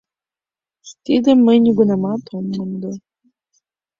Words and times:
Тидым 1.05 1.37
мый 1.45 1.57
нигунамат 1.65 2.23
ом 2.35 2.45
мондо. 2.53 2.91